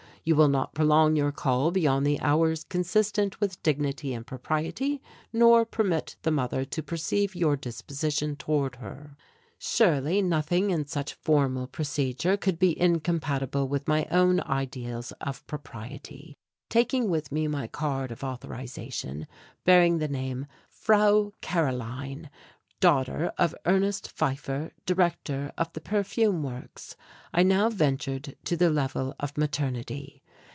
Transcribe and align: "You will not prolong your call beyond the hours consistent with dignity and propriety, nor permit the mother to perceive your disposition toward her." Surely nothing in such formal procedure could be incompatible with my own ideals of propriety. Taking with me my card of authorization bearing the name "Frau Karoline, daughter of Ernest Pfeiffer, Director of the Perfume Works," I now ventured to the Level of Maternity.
"You 0.23 0.35
will 0.35 0.49
not 0.49 0.75
prolong 0.75 1.15
your 1.15 1.31
call 1.31 1.71
beyond 1.71 2.05
the 2.05 2.19
hours 2.19 2.63
consistent 2.63 3.39
with 3.41 3.59
dignity 3.63 4.13
and 4.13 4.23
propriety, 4.23 5.01
nor 5.33 5.65
permit 5.65 6.15
the 6.21 6.29
mother 6.29 6.63
to 6.63 6.83
perceive 6.83 7.33
your 7.33 7.55
disposition 7.57 8.35
toward 8.35 8.75
her." 8.75 9.17
Surely 9.57 10.21
nothing 10.21 10.69
in 10.69 10.85
such 10.85 11.15
formal 11.15 11.65
procedure 11.65 12.37
could 12.37 12.59
be 12.59 12.79
incompatible 12.79 13.67
with 13.67 13.87
my 13.87 14.05
own 14.11 14.41
ideals 14.41 15.11
of 15.21 15.43
propriety. 15.47 16.37
Taking 16.69 17.09
with 17.09 17.31
me 17.31 17.47
my 17.47 17.65
card 17.65 18.11
of 18.11 18.23
authorization 18.23 19.25
bearing 19.65 19.97
the 19.97 20.07
name 20.07 20.45
"Frau 20.69 21.33
Karoline, 21.41 22.29
daughter 22.79 23.31
of 23.37 23.53
Ernest 23.67 24.09
Pfeiffer, 24.11 24.71
Director 24.87 25.51
of 25.55 25.71
the 25.73 25.79
Perfume 25.81 26.41
Works," 26.41 26.95
I 27.31 27.43
now 27.43 27.69
ventured 27.69 28.35
to 28.45 28.57
the 28.57 28.71
Level 28.71 29.13
of 29.19 29.37
Maternity. 29.37 30.23